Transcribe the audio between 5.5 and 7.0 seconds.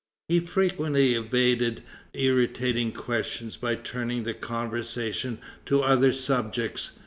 to other subjects.